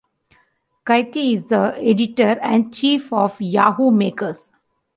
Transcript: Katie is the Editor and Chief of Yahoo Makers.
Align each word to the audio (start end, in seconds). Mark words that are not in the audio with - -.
Katie 0.83 1.35
is 1.35 1.45
the 1.45 1.75
Editor 1.77 2.39
and 2.41 2.73
Chief 2.73 3.13
of 3.13 3.39
Yahoo 3.39 3.91
Makers. 3.91 4.51